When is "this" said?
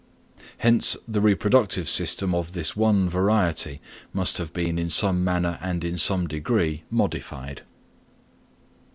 2.53-2.75